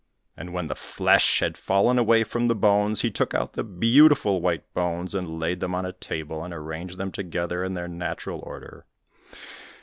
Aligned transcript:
And 0.35 0.51
when 0.51 0.65
the 0.65 0.73
flesh 0.73 1.41
had 1.41 1.55
fallen 1.59 1.99
away 1.99 2.23
from 2.23 2.47
the 2.47 2.55
bones, 2.55 3.01
he 3.01 3.11
took 3.11 3.35
out 3.35 3.53
the 3.53 3.63
beautiful 3.63 4.41
white 4.41 4.63
bones, 4.73 5.13
and 5.13 5.39
laid 5.39 5.59
them 5.59 5.75
on 5.75 5.85
a 5.85 5.93
table, 5.93 6.43
and 6.43 6.51
arranged 6.51 6.97
them 6.97 7.11
together 7.11 7.63
in 7.63 7.75
their 7.75 7.87
natural 7.87 8.39
order. 8.39 8.87